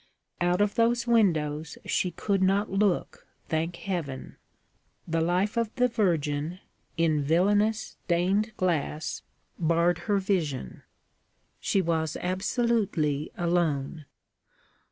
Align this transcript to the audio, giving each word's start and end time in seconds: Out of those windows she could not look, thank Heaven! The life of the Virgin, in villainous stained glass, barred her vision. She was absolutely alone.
Out 0.41 0.61
of 0.61 0.73
those 0.73 1.05
windows 1.05 1.77
she 1.85 2.09
could 2.09 2.41
not 2.41 2.71
look, 2.71 3.27
thank 3.49 3.75
Heaven! 3.75 4.37
The 5.07 5.21
life 5.21 5.57
of 5.57 5.69
the 5.75 5.87
Virgin, 5.87 6.57
in 6.97 7.21
villainous 7.23 7.97
stained 8.03 8.57
glass, 8.57 9.21
barred 9.59 9.99
her 10.09 10.17
vision. 10.17 10.81
She 11.59 11.83
was 11.83 12.17
absolutely 12.19 13.31
alone. 13.37 14.05